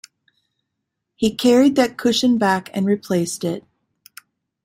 [1.15, 3.63] He carried that cushion back and replaced it.